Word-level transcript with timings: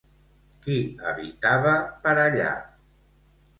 Qui 0.63 0.77
habitava 1.09 1.75
per 2.07 2.17
allà? 2.25 2.51